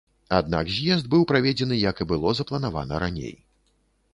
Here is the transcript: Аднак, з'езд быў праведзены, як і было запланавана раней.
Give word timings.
Аднак, 0.37 0.69
з'езд 0.77 1.09
быў 1.11 1.25
праведзены, 1.31 1.77
як 1.83 1.95
і 2.01 2.07
было 2.13 2.33
запланавана 2.41 3.03
раней. 3.05 3.33